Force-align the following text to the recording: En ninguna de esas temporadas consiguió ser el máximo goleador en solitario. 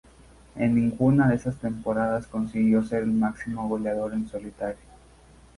En 0.55 0.73
ninguna 0.73 1.27
de 1.29 1.35
esas 1.35 1.57
temporadas 1.57 2.25
consiguió 2.25 2.81
ser 2.81 3.03
el 3.03 3.11
máximo 3.11 3.69
goleador 3.69 4.13
en 4.15 4.27
solitario. 4.27 4.79